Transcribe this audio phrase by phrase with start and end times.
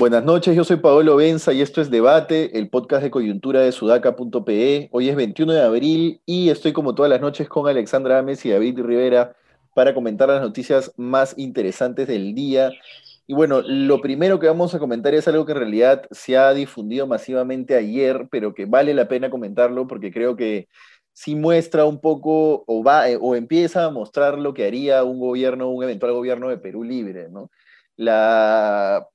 [0.00, 3.70] Buenas noches, yo soy Paolo Benza y esto es Debate, el podcast de coyuntura de
[3.70, 4.88] sudaca.pe.
[4.92, 8.50] Hoy es 21 de abril y estoy como todas las noches con Alexandra Ames y
[8.50, 9.36] David Rivera
[9.74, 12.70] para comentar las noticias más interesantes del día.
[13.30, 16.52] Y bueno, lo primero que vamos a comentar es algo que en realidad se ha
[16.52, 20.66] difundido masivamente ayer, pero que vale la pena comentarlo porque creo que
[21.12, 25.20] sí muestra un poco o va eh, o empieza a mostrar lo que haría un
[25.20, 27.52] gobierno, un eventual gobierno de Perú libre, ¿no?
[27.94, 29.06] La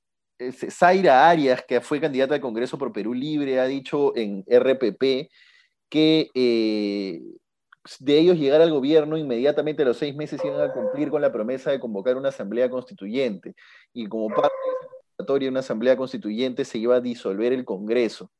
[0.70, 5.28] Zaira Arias, que fue candidata al Congreso por Perú Libre, ha dicho en RPP
[5.90, 7.20] que eh,
[7.98, 11.32] de ellos llegar al gobierno, inmediatamente a los seis meses iban a cumplir con la
[11.32, 13.54] promesa de convocar una asamblea constituyente.
[13.92, 18.30] Y como parte de esa convocatoria una asamblea constituyente se iba a disolver el Congreso.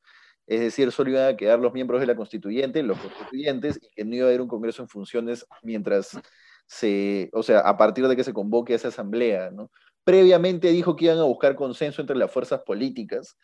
[0.47, 4.05] Es decir, solo iban a quedar los miembros de la constituyente, los constituyentes, y que
[4.05, 6.19] no iba a haber un Congreso en funciones mientras
[6.66, 9.71] se, o sea, a partir de que se convoque esa asamblea, ¿no?
[10.05, 13.37] Previamente dijo que iban a buscar consenso entre las fuerzas políticas.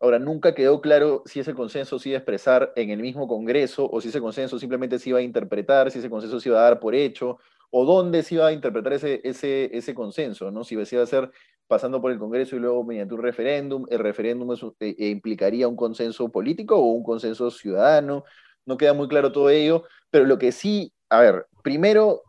[0.00, 3.88] Ahora, nunca quedó claro si ese consenso se iba a expresar en el mismo Congreso
[3.90, 6.62] o si ese consenso simplemente se iba a interpretar, si ese consenso se iba a
[6.62, 7.38] dar por hecho
[7.70, 10.64] o dónde se iba a interpretar ese, ese, ese consenso, ¿no?
[10.64, 11.30] Si se iba a hacer
[11.66, 15.76] pasando por el Congreso y luego mediante un referéndum, el referéndum eh, eh, implicaría un
[15.76, 18.24] consenso político o un consenso ciudadano,
[18.66, 22.22] no queda muy claro todo ello, pero lo que sí, a ver, primero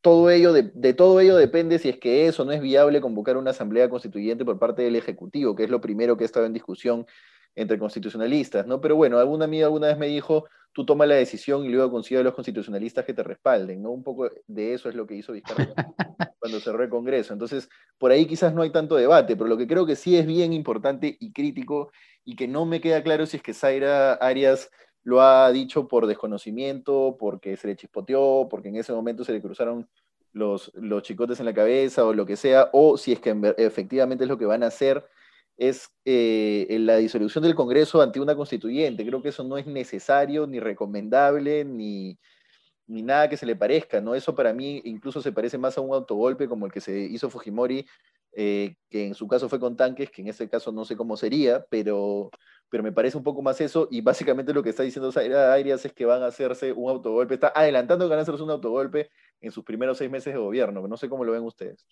[0.00, 3.50] todo ello, de, todo ello depende si es que eso no es viable convocar una
[3.50, 7.06] asamblea constituyente por parte del Ejecutivo, que es lo primero que ha estado en discusión
[7.56, 8.80] entre constitucionalistas, ¿no?
[8.80, 12.20] Pero bueno, alguna amiga alguna vez me dijo, tú toma la decisión y luego consigue
[12.20, 13.90] a los constitucionalistas que te respalden, ¿no?
[13.90, 15.66] Un poco de eso es lo que hizo Vizcarra
[16.38, 17.32] cuando cerró el Congreso.
[17.32, 20.26] Entonces, por ahí quizás no hay tanto debate, pero lo que creo que sí es
[20.26, 21.90] bien importante y crítico
[22.24, 24.70] y que no me queda claro si es que Zaira Arias
[25.08, 29.40] lo ha dicho por desconocimiento, porque se le chispoteó, porque en ese momento se le
[29.40, 29.88] cruzaron
[30.34, 34.24] los, los chicotes en la cabeza o lo que sea, o si es que efectivamente
[34.24, 35.02] es lo que van a hacer,
[35.56, 39.06] es eh, la disolución del Congreso ante una constituyente.
[39.06, 42.18] Creo que eso no es necesario, ni recomendable, ni,
[42.86, 44.14] ni nada que se le parezca, ¿no?
[44.14, 47.30] Eso para mí incluso se parece más a un autogolpe como el que se hizo
[47.30, 47.86] Fujimori,
[48.32, 51.16] eh, que en su caso fue con tanques, que en este caso no sé cómo
[51.16, 52.30] sería, pero
[52.68, 55.10] pero me parece un poco más eso, y básicamente lo que está diciendo
[55.52, 58.50] Arias es que van a hacerse un autogolpe, está adelantando que van a hacerse un
[58.50, 61.86] autogolpe en sus primeros seis meses de gobierno, no sé cómo lo ven ustedes.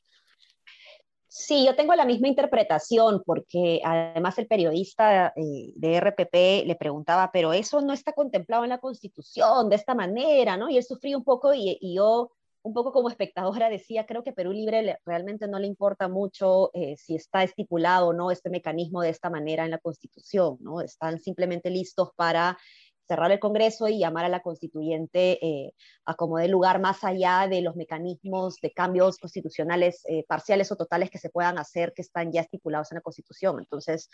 [1.29, 7.31] Sí, yo tengo la misma interpretación, porque además el periodista eh, de RPP le preguntaba,
[7.31, 10.71] pero eso no está contemplado en la Constitución de esta manera, ¿no?
[10.71, 12.31] Y él sufrió un poco y, y yo
[12.67, 16.97] un poco como espectadora decía, creo que Perú Libre realmente no le importa mucho eh,
[16.97, 20.81] si está estipulado o no este mecanismo de esta manera en la Constitución, ¿no?
[20.81, 22.59] Están simplemente listos para
[23.07, 25.75] cerrar el Congreso y llamar a la constituyente eh,
[26.07, 30.77] a como de lugar más allá de los mecanismos de cambios constitucionales eh, parciales o
[30.77, 33.61] totales que se puedan hacer que están ya estipulados en la Constitución.
[33.61, 34.11] Entonces,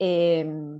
[0.00, 0.78] em,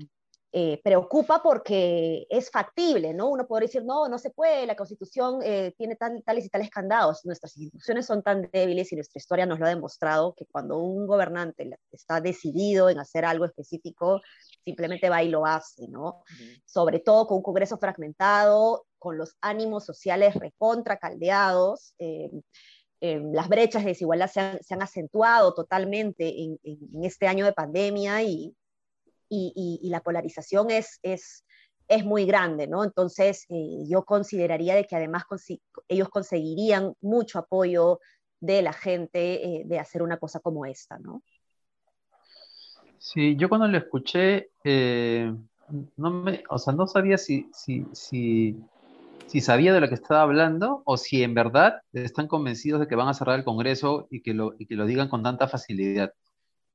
[0.50, 3.28] eh, preocupa porque es factible, ¿no?
[3.28, 7.26] Uno podría decir, no, no se puede, la Constitución eh, tiene tales y tales candados,
[7.26, 11.06] nuestras instituciones son tan débiles y nuestra historia nos lo ha demostrado que cuando un
[11.06, 14.22] gobernante está decidido en hacer algo específico,
[14.64, 16.22] simplemente va y lo hace, ¿no?
[16.64, 21.94] Sobre todo con un Congreso fragmentado, con los ánimos sociales recontra caldeados.
[21.98, 22.30] Eh,
[23.00, 28.56] las brechas de desigualdad se han, acentuado totalmente en, en, este año de pandemia y,
[29.28, 31.44] y, la polarización es, es,
[31.88, 32.84] es, muy grande, ¿no?
[32.84, 35.24] Entonces, eh, yo consideraría de que además
[35.88, 38.00] ellos conseguirían mucho apoyo
[38.40, 41.22] de la gente eh, de hacer una cosa como esta, ¿no?
[42.98, 45.32] Sí, yo cuando lo escuché, eh,
[45.96, 48.56] no me, o sea, no sabía si, si, si,
[49.26, 52.96] si, sabía de lo que estaba hablando o si en verdad están convencidos de que
[52.96, 56.12] van a cerrar el Congreso y que lo, y que lo digan con tanta facilidad.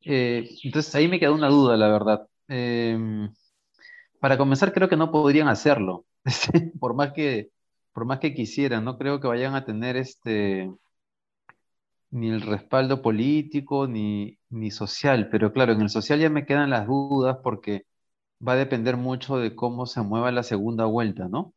[0.02, 2.28] entonces ahí me quedó una duda, la verdad.
[2.48, 3.30] Em,
[4.20, 6.06] para comenzar, creo que no podrían hacerlo,
[6.80, 7.52] por más que,
[7.94, 10.72] por más que quisieran, no creo que vayan a tener este,
[12.12, 16.70] ni el respaldo político ni, ni social, pero claro, en el social ya me quedan
[16.70, 17.86] las dudas porque
[18.46, 21.54] va a depender mucho de cómo se mueva la segunda vuelta, ¿no?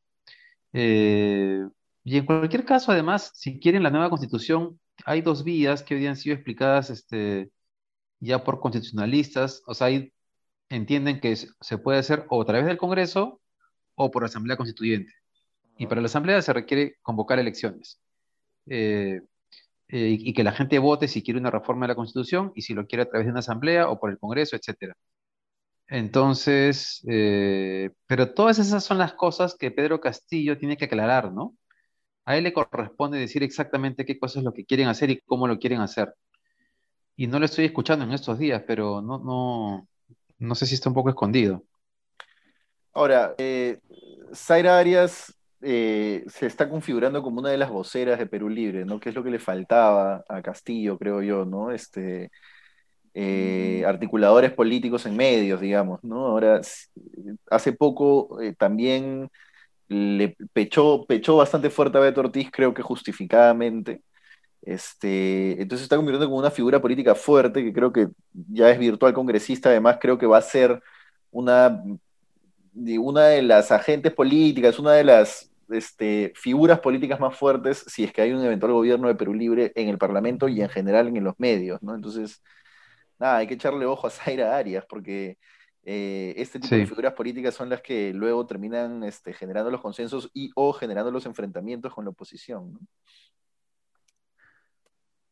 [0.73, 1.67] Eh,
[2.05, 6.07] y en cualquier caso, además, si quieren la nueva constitución, hay dos vías que hoy
[6.07, 7.51] han sido explicadas este,
[8.21, 10.13] ya por constitucionalistas, o sea, hay
[10.69, 13.41] entienden que se puede hacer o a través del Congreso
[13.95, 15.13] o por Asamblea Constituyente.
[15.79, 18.01] Y para la Asamblea se requiere convocar elecciones.
[18.67, 19.21] Eh,
[19.89, 22.75] eh, y que la gente vote si quiere una reforma de la Constitución y si
[22.75, 24.95] lo quiere a través de una Asamblea o por el Congreso, etc.
[25.89, 31.57] Entonces, eh, pero todas esas son las cosas que Pedro Castillo tiene que aclarar, ¿no?
[32.25, 35.49] A él le corresponde decir exactamente qué cosas es lo que quieren hacer y cómo
[35.49, 36.15] lo quieren hacer.
[37.17, 39.89] Y no lo estoy escuchando en estos días, pero no, no,
[40.39, 41.65] no sé si está un poco escondido.
[42.93, 43.79] Ahora, eh,
[44.35, 49.01] Zaira Arias eh, se está configurando como una de las voceras de Perú Libre, ¿no?
[49.01, 51.71] Que es lo que le faltaba a Castillo, creo yo, ¿no?
[51.71, 52.31] Este,
[53.15, 56.27] eh, articuladores políticos en medios, digamos, ¿no?
[56.27, 56.61] Ahora,
[57.51, 59.31] hace poco eh, también
[59.89, 64.03] le pechó, pechó bastante fuerte a Beto Ortiz, creo que justificadamente.
[64.67, 68.79] Este, entonces se está convirtiendo como una figura política fuerte, que creo que ya es
[68.81, 70.83] virtual congresista, además creo que va a ser
[71.31, 71.85] una,
[72.75, 78.13] una de las agentes políticas, una de las este, figuras políticas más fuertes si es
[78.13, 81.23] que hay un eventual gobierno de Perú Libre en el Parlamento y en general en
[81.23, 81.95] los medios, ¿no?
[81.95, 82.43] Entonces,
[83.21, 85.39] nada, hay que echarle ojo a Zaira Arias, porque
[85.85, 90.29] eh, este tipo de figuras políticas son las que luego terminan este, generando los consensos
[90.35, 92.81] y o generando los enfrentamientos con la oposición.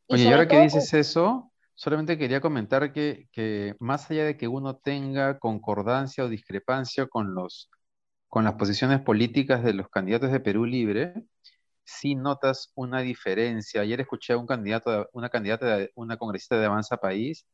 [0.08, 4.48] Oye, y ahora que dices eso, solamente quería comentar que, que, más allá de que
[4.48, 7.70] uno tenga concordancia o discrepancia con, los,
[8.28, 11.14] con las posiciones políticas de los candidatos de Perú Libre,
[11.84, 13.82] sí notas una diferencia.
[13.82, 17.46] Ayer escuché a un candidato, una candidata, una congresista de Avanza País,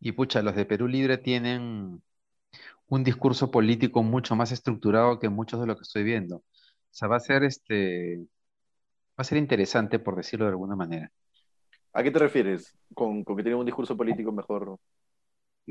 [0.00, 2.02] y pucha, los de Perú Libre tienen
[2.88, 6.36] un discurso político mucho más estructurado que muchos de lo que estoy viendo.
[6.38, 6.44] O
[6.90, 8.18] sea, va a ser este,
[9.18, 11.10] va a ser interesante, por decirlo de alguna manera.
[11.96, 14.78] ¿A qué te refieres con, que tienen un discurso político mejor?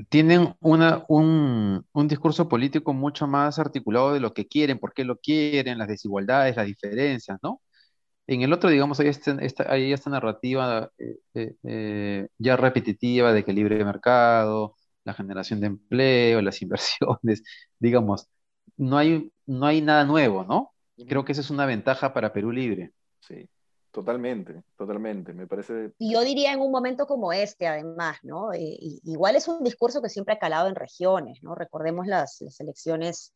[0.10, 5.06] Tienen una, un, un, discurso político mucho más articulado de lo que quieren, por qué
[5.06, 7.62] lo quieren, las desigualdades, las diferencias, ¿no?
[8.28, 13.46] En el otro, digamos, hay esta, esta, esta narrativa eh, eh, eh, ya repetitiva de
[13.46, 17.44] que libre mercado, la generación de empleo, las inversiones,
[17.80, 18.28] digamos,
[18.78, 20.74] no hay, no hay nada nuevo, ¿no?
[21.08, 22.94] Creo que esa es una ventaja para Perú Libre.
[23.20, 23.48] Sí,
[23.96, 25.94] totalmente, totalmente, me parece.
[25.98, 28.50] Y yo diría en un momento como este, además, ¿no?
[28.54, 31.56] igual es un discurso que siempre ha calado en regiones, ¿no?
[31.56, 33.34] Recordemos las, las elecciones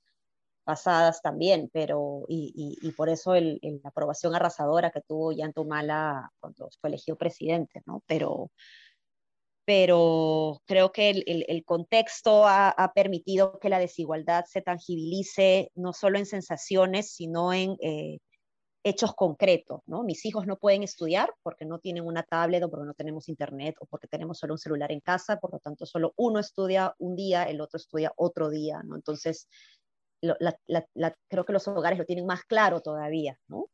[0.66, 6.68] pasadas también, pero y, y, por eso el, la aprobación arrasadora que tuvo Yantumala cuando
[6.82, 8.04] fue elegido presidente, ¿no?
[8.06, 8.52] Pero,
[9.64, 15.94] pero creo que el, el, contexto ha, ha, permitido que la desigualdad se tangibilice no
[15.94, 18.20] solo en sensaciones, sino en eh,
[18.84, 20.04] hechos concretos, ¿no?
[20.04, 23.76] Mis hijos no pueden estudiar porque no tienen una tablet o porque no tenemos internet
[23.80, 27.16] o porque tenemos solo un celular en casa, por lo tanto solo uno estudia un
[27.16, 28.96] día, el otro estudia otro día, ¿no?
[28.96, 29.50] Entonces,
[30.22, 33.66] creo que los hogares lo tienen más claro todavía, ¿no?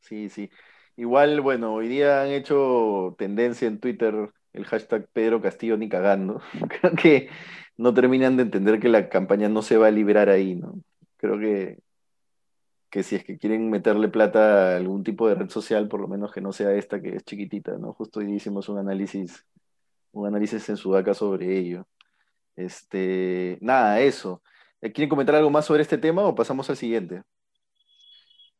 [0.00, 0.50] Sí, sí.
[0.96, 6.40] Igual, bueno, hoy día han hecho tendencia en Twitter el hashtag Pedro Castillo ni cagando.
[6.80, 7.28] Creo que
[7.76, 10.80] no terminan de entender que la campaña no se va a liberar ahí, ¿no?
[11.16, 11.78] Creo que,
[12.94, 16.06] que si es que quieren meterle plata a algún tipo de red social, por lo
[16.06, 17.92] menos que no sea esta que es chiquitita, ¿no?
[17.92, 19.44] Justo hoy hicimos un análisis,
[20.12, 21.88] un análisis en Sudaca sobre ello.
[22.54, 24.44] Este, nada, eso.
[24.80, 27.24] Eh, ¿Quieren comentar algo más sobre este tema o pasamos al siguiente?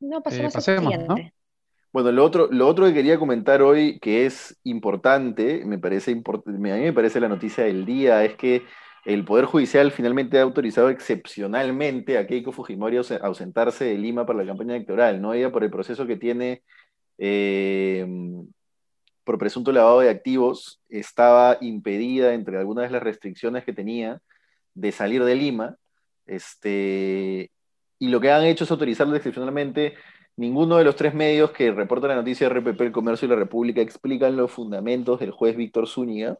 [0.00, 1.32] No, pasemos al siguiente.
[1.92, 6.14] Bueno, lo otro, lo otro que quería comentar hoy, que es importante, me parece a
[6.16, 8.64] mí me parece la noticia del día, es que
[9.04, 14.38] el Poder Judicial finalmente ha autorizado excepcionalmente a Keiko Fujimori a ausentarse de Lima para
[14.40, 15.34] la campaña electoral, ¿no?
[15.34, 16.62] Ella por el proceso que tiene
[17.18, 18.06] eh,
[19.24, 24.20] por presunto lavado de activos, estaba impedida, entre algunas de las restricciones que tenía,
[24.74, 25.76] de salir de Lima,
[26.26, 27.50] este,
[27.98, 29.94] y lo que han hecho es autorizarlo excepcionalmente.
[30.36, 33.36] Ninguno de los tres medios que reportan la noticia de RPP, El Comercio y La
[33.36, 36.38] República explican los fundamentos del juez Víctor Zúñiga,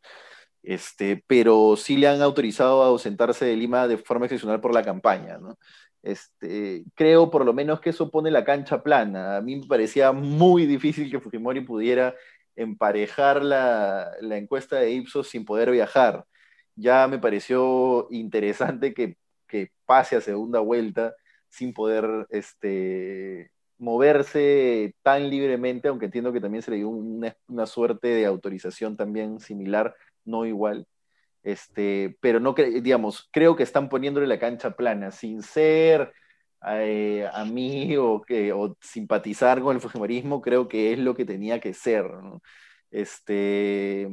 [0.64, 4.82] este, pero sí le han autorizado a ausentarse de Lima de forma excepcional por la
[4.82, 5.38] campaña.
[6.02, 9.36] Este, creo por lo menos que eso pone la cancha plana.
[9.36, 12.14] A mí me parecía muy difícil que Fujimori pudiera
[12.56, 16.24] emparejar la, encuesta de Ipsos sin poder viajar.
[16.76, 19.16] Ya me pareció interesante que
[19.54, 21.14] que pase a segunda vuelta
[21.48, 28.08] sin poder este, moverse tan libremente, aunque entiendo que también se le dio una, suerte
[28.08, 29.94] de autorización también similar,
[30.24, 30.86] no igual.
[31.42, 36.12] Este, pero no digamos, creo que están poniéndole la cancha plana, sin ser
[36.66, 41.26] eh, a mí o, que, o simpatizar con el fujimorismo, creo que es lo que
[41.26, 42.06] tenía que ser.
[42.90, 44.08] Este,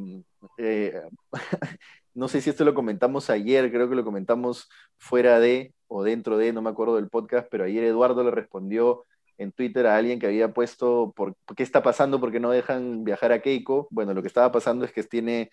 [0.58, 1.02] eh,
[2.14, 6.38] no sé si esto lo comentamos ayer, creo que lo comentamos fuera de o dentro
[6.38, 9.06] de, no me acuerdo del podcast, pero ayer Eduardo le respondió
[9.38, 12.20] en Twitter a alguien que había puesto, por, ¿qué está pasando?
[12.20, 13.88] porque no dejan viajar a Keiko?
[13.92, 15.52] Bueno, lo que estaba pasando es que tiene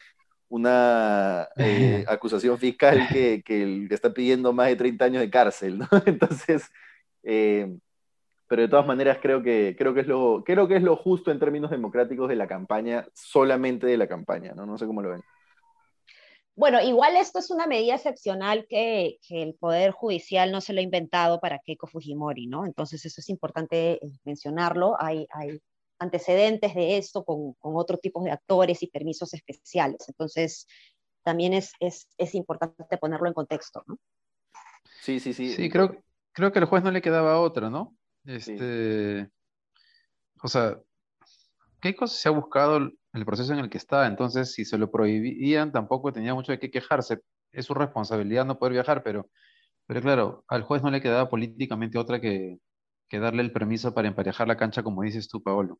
[0.48, 5.86] una eh, acusación fiscal que, que, está pidiendo más de 30 años de cárcel, ¿no?
[6.06, 6.70] Entonces,
[7.22, 7.76] eh,
[8.46, 11.30] pero de todas maneras creo que, creo, que es lo, creo que es lo justo
[11.30, 14.64] en términos democráticos de la campaña, solamente de la campaña, ¿no?
[14.64, 15.22] No sé cómo lo ven.
[16.56, 20.80] Bueno, igual esto es una medida excepcional que, que, el Poder Judicial no se lo
[20.80, 22.66] ha inventado para Keiko Fujimori, ¿no?
[22.66, 24.96] Entonces eso es importante eh, mencionarlo.
[24.98, 25.60] Hay, hay
[25.98, 30.08] antecedentes de esto con, con otros tipos de actores y permisos especiales.
[30.08, 30.66] Entonces
[31.22, 33.98] también es, es, es importante ponerlo en contexto, ¿no?
[35.00, 35.52] Sí, sí, sí.
[35.52, 36.02] Sí, creo,
[36.32, 37.96] creo que al juez no le quedaba otra, ¿no?
[38.24, 39.28] Este,
[40.42, 40.78] o sea,
[41.80, 44.06] ¿qué cosa se ha buscado el proceso en el que está?
[44.06, 47.20] Entonces, si se lo prohibían, tampoco tenía mucho de qué quejarse.
[47.52, 49.28] Es su responsabilidad no poder viajar, pero,
[49.86, 52.58] pero claro, al juez no le quedaba políticamente otra que,
[53.08, 55.78] que darle el permiso para emparejar la cancha, como dices tú, Paolo.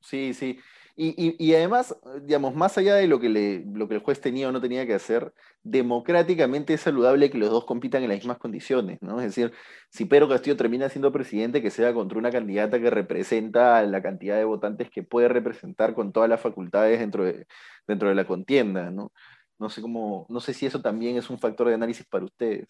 [0.00, 0.58] Sí, sí.
[0.96, 4.52] Y, además, digamos, más allá de lo que, le, lo que el juez tenía o
[4.52, 9.02] no tenía que hacer, democráticamente es saludable que los dos compitan en las mismas condiciones,
[9.02, 9.18] ¿no?
[9.18, 9.52] Es decir,
[9.90, 14.36] si Pedro Castillo termina siendo presidente, que sea contra una candidata que representa la cantidad
[14.36, 17.44] de votantes que puede representar con todas las facultades dentro de,
[17.88, 19.10] dentro de la contienda, ¿no?
[19.58, 22.68] No sé cómo, no sé si eso también es un factor de análisis para ustedes.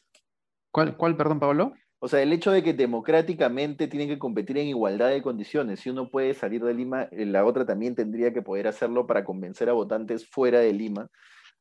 [0.71, 1.75] ¿Cuál, cuál perdón, Pablo?
[2.05, 5.89] O sea, el hecho de que democráticamente tienen que competir en igualdad de condiciones, si
[5.89, 9.71] uno puede salir de Lima, eh, la otra también tendría que poder hacerlo para convencer
[9.71, 11.09] a votantes fuera de Lima,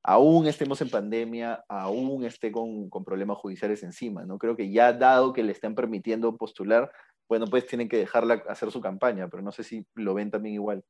[0.04, 4.38] aún estemos en pandemia, aún esté con, problemas judiciales encima, ¿no?
[4.38, 6.92] Creo que ya dado que le están permitiendo postular,
[7.30, 10.56] bueno, pues tienen que dejarla hacer su campaña, pero no sé si lo ven también
[10.56, 10.84] igual.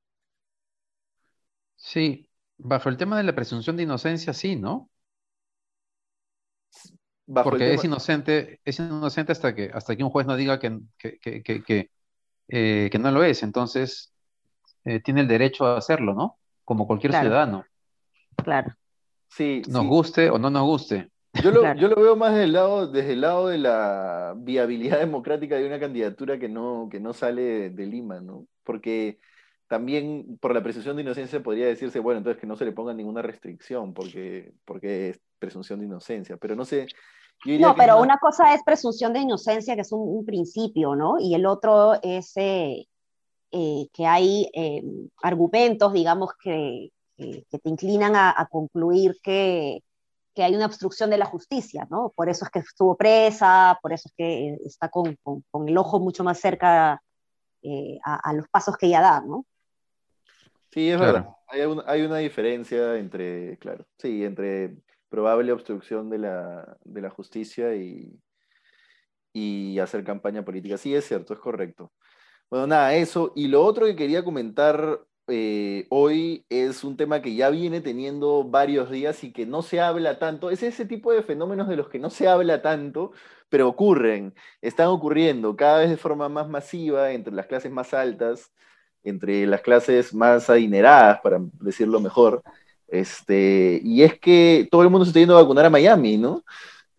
[1.75, 4.89] Sí, bajo el tema de la presunción de inocencia, sí, ¿no?
[7.25, 11.89] Porque es inocente, es inocente hasta que, hasta que un juez no diga que, que,
[12.50, 13.44] eh, no lo es.
[13.44, 14.13] Entonces,
[14.84, 16.38] eh, tiene el derecho a hacerlo, ¿no?
[16.65, 17.65] Como cualquier ciudadano.
[18.36, 18.75] Claro.
[19.30, 21.10] Sí, nos guste o no nos guste.
[21.42, 25.00] Yo lo, yo lo veo más desde el, lado, desde el lado de la viabilidad
[25.00, 28.46] democrática de una candidatura que no, que no sale de, Lima, ¿no?
[28.63, 29.18] Porque
[29.68, 32.94] también por la presunción de inocencia podría decirse, bueno, entonces que no se le ponga
[32.94, 36.88] ninguna restricción porque, porque es presunción de inocencia, pero no sé,
[37.45, 41.19] no, pero una cosa es presunción de inocencia, que es un, principio, ¿no?
[41.19, 42.88] Y el otro es eh,
[43.51, 44.81] eh, que hay eh,
[45.21, 49.83] argumentos, digamos, que, que, te inclinan a, concluir que,
[50.33, 52.13] que, hay una obstrucción de la justicia, ¿no?
[52.15, 56.00] Por eso es que estuvo presa, por eso es que está con, con, el ojo
[56.00, 57.01] mucho más cerca a,
[58.03, 59.45] a, los pasos que ella da, ¿no?
[60.71, 61.29] Sí, es verdad.
[61.47, 64.77] Hay, hay una diferencia entre, claro, sí, entre
[65.13, 68.20] probable obstrucción de la, de la justicia y,
[69.32, 70.75] y hacer campaña política.
[70.75, 71.91] Sí, es cierto, es correcto.
[72.50, 73.32] Bueno, nada, eso.
[73.36, 78.43] Y lo otro que quería comentar eh, hoy es un tema que ya viene teniendo
[78.43, 80.50] varios días y que no se habla tanto.
[80.50, 83.12] Es ese tipo de fenómenos de los que no se habla tanto,
[83.50, 88.51] pero ocurren, están ocurriendo cada vez de forma más masiva entre las clases más altas,
[89.03, 92.41] entre las clases más adineradas, para decirlo mejor.
[92.93, 96.43] Este, y es que todo el mundo se está yendo a vacunar a Miami, ¿no?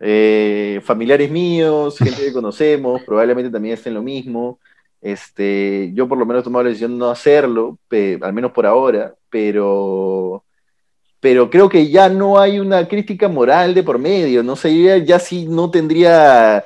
[0.01, 4.59] Eh, familiares míos, gente que conocemos, probablemente también estén lo mismo.
[5.01, 7.79] Este, yo por lo menos he tomado la decisión de no hacerlo,
[8.23, 10.45] al menos por ahora, pero,
[11.21, 15.19] pero creo que ya no hay una crítica moral de por medio, no sé, ya,
[15.21, 16.65] sí no tendría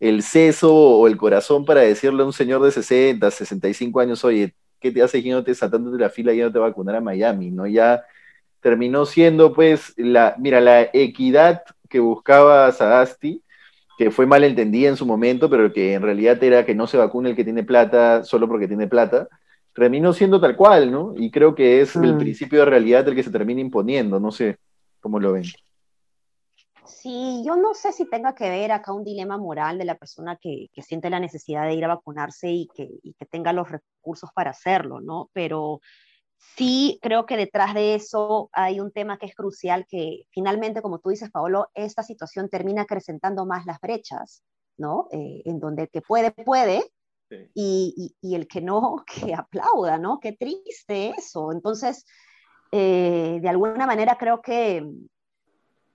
[0.00, 4.54] el seso o el corazón para decirle a un señor de 60, 65 años, oye,
[4.80, 7.50] ¿qué te hace yéndote saltándote la fila y no te vacunar a Miami?
[7.50, 7.66] ¿no?
[7.66, 8.04] Ya
[8.66, 13.40] terminó siendo pues la, mira, la equidad que buscaba Sadasti,
[13.96, 16.96] que fue mal entendida en su momento, pero que en realidad era que no se
[16.96, 19.28] vacune el que tiene plata solo porque tiene plata,
[19.72, 21.14] terminó siendo tal cual, ¿no?
[21.16, 22.18] Y creo que es el mm.
[22.18, 24.58] principio de realidad el que se termina imponiendo, no sé
[24.98, 25.44] cómo lo ven.
[26.84, 30.36] Sí, yo no sé si tenga que ver acá un dilema moral de la persona
[30.42, 33.70] que, que siente la necesidad de ir a vacunarse y que, y que tenga los
[33.70, 35.30] recursos para hacerlo, ¿no?
[35.32, 35.80] Pero
[36.56, 40.98] sí creo que detrás de eso hay un tema que es crucial, que finalmente, como
[40.98, 44.42] tú dices, Paolo, esta situación termina acrecentando más las brechas,
[44.76, 45.08] ¿no?
[45.12, 46.90] Eh, en donde el que puede, puede,
[47.54, 50.20] y, el que no, que aplauda, ¿no?
[50.20, 51.52] Qué triste eso.
[51.52, 52.04] Entonces,
[52.72, 54.86] eh, de alguna manera creo que,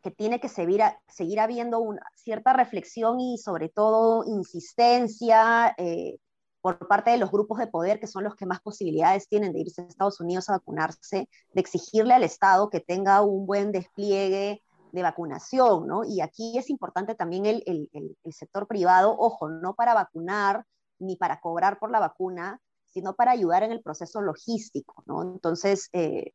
[0.01, 5.73] que tiene que seguir, seguir habiendo una cierta reflexión y sobre todo insistencia.
[5.77, 6.17] Eh,
[6.61, 9.61] por parte de los grupos de poder, que son los que más posibilidades tienen de
[9.61, 14.61] irse a Estados Unidos a vacunarse, de exigirle al Estado que tenga un buen despliegue
[14.91, 16.03] de vacunación, ¿no?
[16.03, 20.65] Y aquí es importante también el, el, el, sector privado, ojo, no para vacunar
[20.99, 25.23] ni para cobrar por la vacuna, sino para ayudar en el proceso logístico, ¿no?
[25.23, 26.33] Entonces, eh,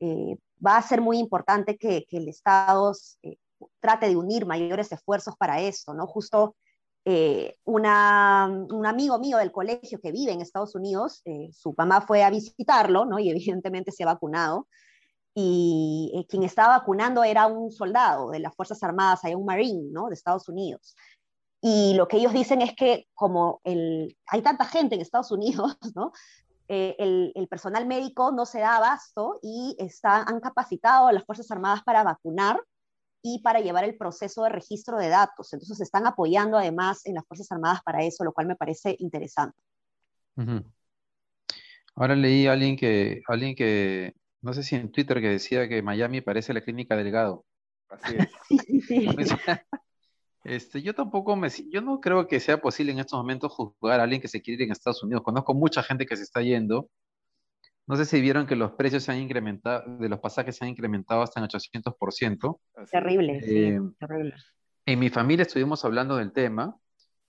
[0.00, 2.92] eh, va a ser muy importante que, el Estado
[3.22, 3.36] eh,
[3.80, 6.06] trate de unir mayores esfuerzos para esto, ¿no?
[6.06, 6.56] Justo
[7.04, 12.30] eh, un amigo mío del colegio que vive en Estados Unidos, su mamá fue a
[12.30, 13.18] visitarlo, ¿no?
[13.18, 14.68] Y evidentemente se ha vacunado.
[15.34, 20.08] Y quien estaba vacunando era un soldado de las Fuerzas Armadas, hay un Marine, ¿no?
[20.08, 20.94] De Estados Unidos.
[21.62, 25.76] Y lo que ellos dicen es que como el, hay tanta gente en Estados Unidos,
[25.94, 26.12] ¿no?
[26.68, 26.94] Eh,
[27.34, 31.82] el, personal médico no se da abasto y está, han capacitado a las Fuerzas Armadas
[31.82, 32.62] para vacunar
[33.22, 35.52] y para llevar el proceso de registro de datos.
[35.52, 39.58] Entonces están apoyando además en las Fuerzas Armadas para eso, lo cual me parece interesante.
[41.94, 45.82] Ahora leí a alguien que, alguien que, no sé si en Twitter, que decía que
[45.82, 47.44] Miami parece la clínica Delgado.
[47.88, 48.28] Así es.
[48.48, 49.08] sí, sí.
[50.42, 54.04] Este, yo tampoco me, yo no creo que sea posible en estos momentos juzgar a
[54.04, 55.22] alguien que se quiere ir en Estados Unidos.
[55.22, 56.88] Conozco mucha gente que se está yendo.
[57.90, 60.70] No sé si vieron que los precios se han incrementado, de los pasajes se han
[60.70, 62.60] incrementado hasta en 800%.
[62.88, 64.34] Terrible, sí, eh, terrible.
[64.86, 66.76] En mi familia estuvimos hablando del tema,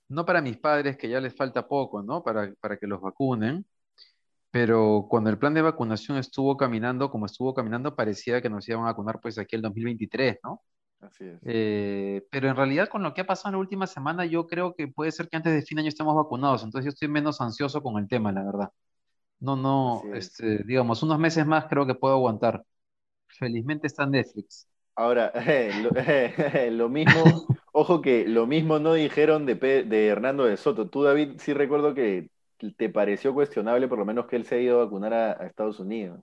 [0.08, 2.22] no para mis padres, que ya les falta poco, ¿no?
[2.22, 3.66] Para, para que los vacunen,
[4.52, 8.84] pero cuando el plan de vacunación estuvo caminando como estuvo caminando, parecía que nos iban
[8.84, 10.62] a vacunar pues aquí el 2023, ¿no?
[11.00, 11.40] Así es.
[11.44, 14.76] Eh, pero en realidad con lo que ha pasado en la última semana, yo creo
[14.76, 17.42] que puede ser que antes de fin de año estemos vacunados, entonces yo estoy menos
[17.42, 18.70] ansioso con el tema, la verdad.
[19.42, 22.64] No, no, este, digamos, unos meses más creo que puedo aguantar.
[23.28, 24.68] Felizmente está Netflix.
[24.96, 25.34] Ahora,
[26.72, 27.24] lo, mismo,
[27.74, 30.90] ojo que lo mismo no dijeron de, de Hernando de Soto.
[30.90, 32.30] Tú, David, sí recuerdo que
[32.78, 35.80] te pareció cuestionable por lo menos que él se ha ido a vacunar a Estados
[35.80, 36.22] Unidos.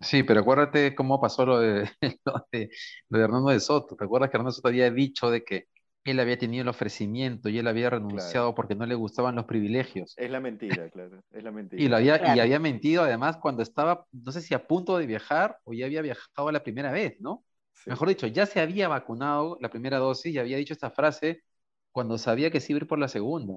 [0.00, 1.90] Sí, pero acuérdate cómo pasó lo de,
[2.26, 2.70] lo de,
[3.10, 3.96] Hernando de Soto.
[3.96, 5.68] ¿Te acuerdas que Hernando de Soto había dicho de que
[6.04, 10.14] él había tenido el ofrecimiento y él había renunciado porque no le gustaban los privilegios?
[10.16, 11.82] Es la mentira, claro, es la mentira.
[11.82, 15.06] Y, lo había, y había mentido además cuando estaba, no sé si a punto de
[15.06, 17.44] viajar o ya había viajado la primera vez, ¿no?
[17.86, 21.42] Mejor dicho, ya se había vacunado la primera dosis y había dicho esta frase
[21.90, 23.54] cuando sabía que sí iba a ir por la segunda.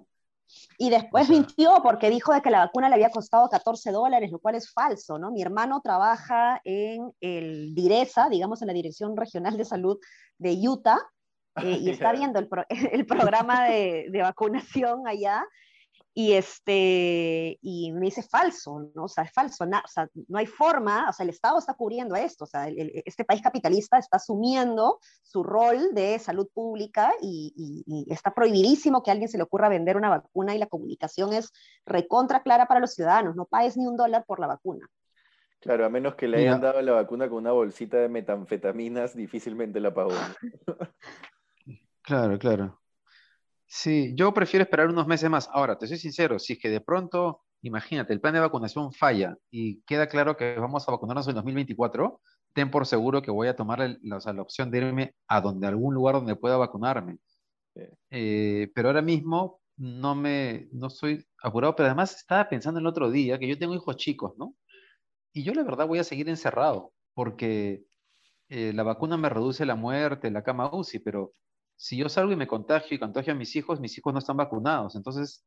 [0.77, 4.39] Y después mintió porque dijo de que la vacuna le había costado 14 dólares, lo
[4.39, 5.31] cual es falso, ¿no?
[5.31, 9.97] Mi hermano trabaja en el DIRESA, digamos en la Dirección Regional de Salud
[10.37, 10.99] de Utah,
[11.63, 12.49] eh, y está viendo el,
[12.91, 15.43] el programa de, de, vacunación allá,
[16.19, 19.03] y, este, y me dice falso, ¿no?
[19.03, 22.15] O sea, es falso, o sea, no hay forma, o sea, el Estado está cubriendo
[22.15, 22.67] esto, o sea,
[23.05, 29.13] este país capitalista está asumiendo su rol de salud pública y, está prohibidísimo que a
[29.13, 31.53] alguien se le ocurra vender una vacuna y la comunicación es
[31.85, 34.89] recontra clara para los ciudadanos, no pagues ni un dólar por la vacuna.
[35.59, 39.79] Claro, a menos que le hayan dado la vacuna con una bolsita de metanfetaminas, difícilmente
[39.79, 40.09] la pagó.
[42.07, 42.81] claro, claro.
[43.65, 45.49] Sí, yo prefiero esperar unos meses más.
[45.51, 49.35] Ahora, te soy sincero, si es que de pronto, imagínate, el plan de vacunación falla
[49.51, 52.21] y queda claro que vamos a vacunarnos en 2024,
[52.53, 56.15] ten por seguro que voy a tomar la, opción de irme a donde algún lugar
[56.15, 57.17] donde pueda vacunarme.
[58.09, 63.11] Eh, pero ahora mismo no me, no estoy apurado, pero además estaba pensando el otro
[63.11, 64.55] día que yo tengo hijos chicos, ¿no?
[65.33, 67.83] Y yo la verdad voy a seguir encerrado porque
[68.49, 71.33] eh, la vacuna me reduce la muerte, la cama UCI, pero
[71.77, 74.35] si yo salgo y me contagio y contagio a mis hijos, mis hijos no están
[74.35, 74.95] vacunados.
[74.95, 75.45] Entonces,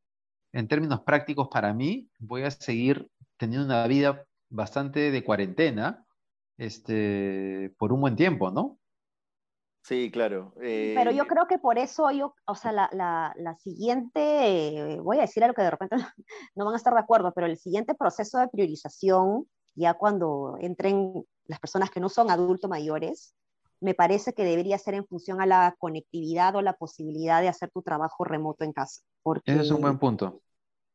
[0.52, 6.06] en términos prácticos, para mí, voy a seguir teniendo una vida bastante de cuarentena
[6.56, 8.78] este, por un buen tiempo, ¿no?
[9.82, 10.52] Sí, claro.
[10.56, 15.22] Pero yo eh, creo que por eso yo, o sea, la, la, siguiente, voy a
[15.22, 15.96] decir algo que de repente
[16.54, 21.24] no van a estar de acuerdo, pero el siguiente proceso de priorización, ya cuando entren
[21.46, 23.34] las personas que no son adultos mayores,
[23.80, 27.70] me parece que debería ser en función a la conectividad o la posibilidad de hacer
[27.70, 29.00] tu trabajo remoto en casa.
[29.22, 30.40] Porque, Ese es un buen punto.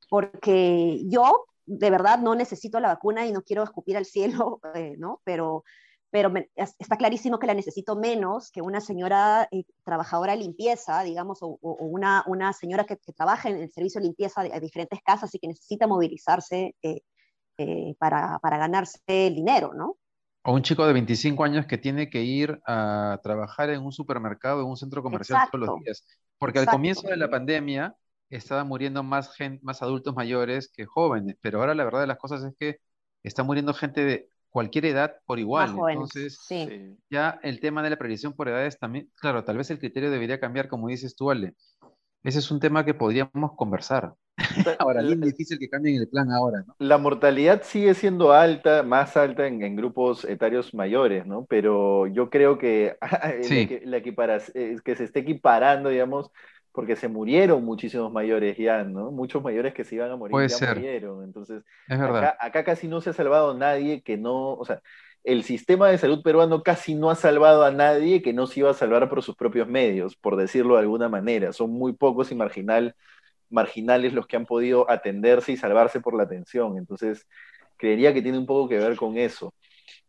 [0.10, 4.96] Porque yo, de verdad, no necesito la vacuna y no quiero escupir al cielo, eh,
[4.98, 5.22] ¿no?
[5.24, 5.64] Pero,
[6.12, 11.40] pero está clarísimo que la necesito menos que una señora eh, trabajadora de limpieza, digamos,
[11.42, 15.40] o, una, una, señora que, trabaja en el servicio de limpieza de, diferentes casas y
[15.40, 19.98] que necesita movilizarse eh, para, para ganarse el dinero, ¿no?
[20.46, 24.62] O un chico de 25 años que tiene que ir a trabajar en un supermercado,
[24.62, 26.06] en un centro comercial todos los días.
[26.38, 27.96] Porque al comienzo de la pandemia
[28.30, 29.32] estaban muriendo más,
[29.64, 32.78] más adultos mayores que jóvenes, pero ahora la verdad de las cosas es que
[33.24, 35.76] está muriendo gente de cualquier edad por igual.
[35.90, 36.40] Entonces,
[37.10, 40.40] ya el tema de la previsión por edades también, claro, tal vez el criterio debería
[40.40, 41.56] cambiar, como dices tú, Ale.
[42.26, 44.16] Ese es un tema que podríamos conversar.
[44.80, 46.76] ahora, bien difícil que cambien el plan ahora, ¿no?
[46.80, 51.46] La mortalidad sigue siendo alta, más alta en, grupos etarios mayores, ¿no?
[51.46, 52.98] Pero yo creo que,
[53.86, 56.32] la, que se esté equiparando, digamos,
[56.72, 59.12] porque se murieron muchísimos mayores ya, ¿no?
[59.12, 61.24] Muchos mayores que se iban a morir ya murieron.
[61.24, 62.24] Entonces, es verdad.
[62.24, 64.82] Acá, acá, casi no se ha salvado nadie que no, o sea,
[65.26, 68.70] el sistema de salud peruano casi no ha salvado a nadie que no se iba
[68.70, 71.52] a salvar por sus propios medios, por decirlo de alguna manera.
[71.52, 72.96] Son muy pocos y marginal,
[73.50, 76.78] marginales los que han podido atenderse y salvarse por la atención.
[76.78, 77.28] Entonces,
[77.76, 79.52] creería que tiene un poco que ver con eso.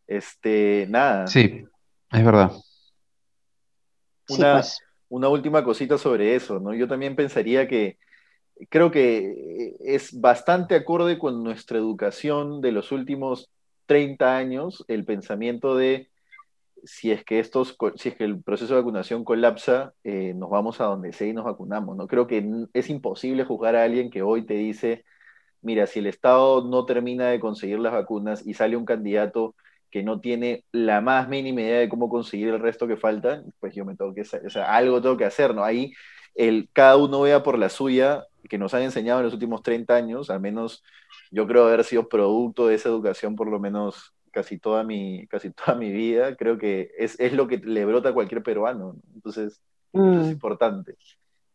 [0.06, 1.26] Este, nada.
[1.26, 1.64] Sí,
[2.12, 2.52] es verdad.
[4.28, 4.80] Una, pues.
[5.08, 6.74] una última cosita sobre eso, ¿no?
[6.74, 7.96] Yo también pensaría que
[8.68, 13.50] creo que es bastante acorde con nuestra educación de los últimos
[13.86, 16.08] 30 años, el pensamiento de
[16.84, 20.80] si es que estos, si es que el proceso de vacunación colapsa, eh, nos vamos
[20.80, 22.06] a donde sea y nos vacunamos, ¿no?
[22.06, 25.04] Creo que es imposible juzgar a alguien que hoy te dice,
[25.62, 29.54] mira, si el Estado no termina de conseguir las vacunas y sale un candidato
[29.90, 33.74] que no tiene la más mínima idea de cómo conseguir el resto que falta, pues
[33.74, 35.64] yo me tengo que, o sea, algo tengo que hacer, ¿no?
[35.64, 35.92] Ahí
[36.34, 39.94] el, cada uno vea por la suya, que nos han enseñado en los últimos 30
[39.94, 40.84] años, al menos
[41.30, 45.50] yo creo haber sido producto de esa educación por lo menos casi toda mi, casi
[45.52, 49.60] toda mi vida, creo que es, es lo que le brota a cualquier peruano, entonces
[49.92, 50.30] eso es Mm.
[50.30, 50.94] importante.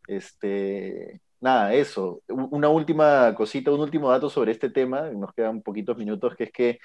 [0.08, 2.22] Este, nada, eso.
[2.28, 6.52] Una última cosita, un último dato sobre este tema, nos quedan poquitos minutos, que es
[6.52, 6.80] que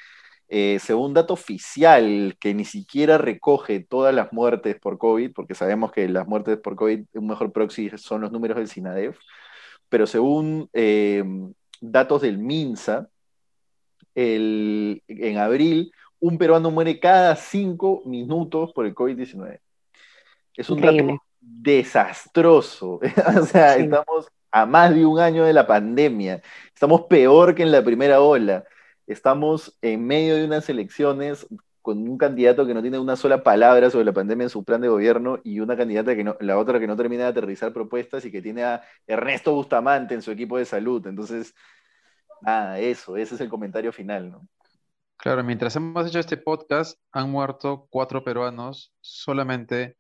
[0.49, 5.90] eh, según dato oficial, que ni siquiera recoge todas las muertes por COVID, porque sabemos
[5.92, 9.18] que las muertes por COVID, un mejor proxy son los números del SINADEF,
[9.88, 11.25] pero según eh,
[11.80, 13.08] datos del MINSA,
[14.14, 19.60] el, en abril, un peruano muere cada cinco minutos por el COVID-19.
[20.56, 21.12] Es un Increíble.
[21.12, 23.00] dato desastroso.
[23.40, 23.82] o sea, Sí.
[23.82, 26.40] estamos a más de un año de la pandemia.
[26.74, 28.64] Estamos peor que en la primera ola.
[29.06, 31.46] Estamos en medio de unas elecciones
[31.87, 34.81] con un candidato que no tiene una sola palabra sobre la pandemia en su plan
[34.81, 38.25] de gobierno y una candidata que no, la otra que no termina de aterrizar propuestas
[38.25, 41.07] y que tiene a Ernesto Bustamante en su equipo de salud.
[41.07, 41.55] Entonces,
[42.42, 44.49] nada, eso, ese es el comentario final, ¿no?
[45.16, 49.96] Claro, mientras hemos hecho este podcast, han muerto cuatro peruanos solamente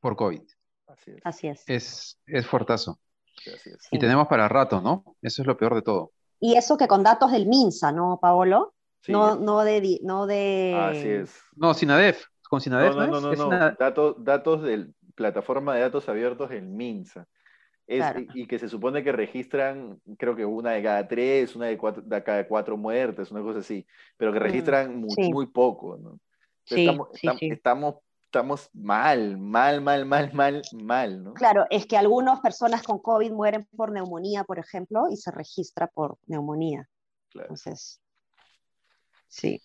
[0.00, 0.40] por COVID.
[0.86, 1.64] Así es, Así es.
[1.66, 2.98] Es, es fuertazo.
[3.40, 3.88] así es.
[3.90, 3.98] Y Sí.
[3.98, 5.04] tenemos para rato, ¿no?
[5.20, 6.12] Eso es lo peor de todo.
[6.40, 8.73] Y eso que con datos del MINSA, ¿no, Paolo?
[9.04, 10.72] Sí, No, no de, no de...
[10.90, 11.34] así es.
[11.56, 12.24] No, Sinadef.
[12.48, 13.44] Con Sinadef, No, no, ¿no no, no.
[13.44, 17.26] Sina- Datos, datos de plataforma de datos abiertos del MINSA.
[17.86, 18.20] Es- Claro.
[18.34, 22.02] Y que se supone que registran, creo que una de cada tres, una de, cuatro,
[22.02, 23.86] de cada cuatro muertes, una cosa así,
[24.16, 25.30] pero que Mm, registran mu- sí.
[25.32, 26.18] muy poco, ¿no?
[26.64, 27.46] Sí, estamos, sí, estam- sí.
[27.50, 27.94] estamos,
[28.26, 31.34] estamos mal, mal, mal, mal, mal, mal, ¿no?
[31.34, 35.86] Claro, es que algunas personas con COVID mueren por neumonía, por ejemplo, y se registra
[35.88, 36.88] por neumonía.
[37.30, 37.48] Claro.
[37.48, 38.00] Entonces,
[39.28, 39.60] sí.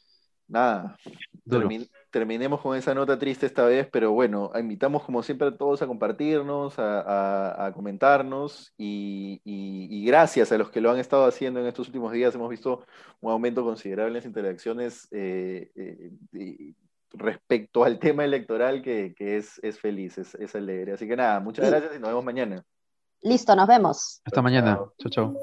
[0.52, 0.98] Nada,
[1.46, 5.84] termin- terminemos con esa nota triste esta vez, pero bueno, invitamos como siempre a todos
[5.84, 10.98] a compartirnos, a, a- a comentarnos y, y- y gracias a los que lo han
[10.98, 12.34] estado haciendo en estos últimos días.
[12.34, 12.84] Hemos visto
[13.22, 16.74] un aumento considerable en las interacciones eh, eh,
[17.14, 20.94] respecto al tema electoral que, que es, es feliz, es, es alegre.
[20.94, 21.72] Así que nada, muchas Sí.
[21.72, 22.64] gracias y nos vemos mañana.
[23.22, 24.22] Listo, nos vemos.
[24.26, 24.80] Hasta mañana.
[24.98, 25.36] Chao, chao.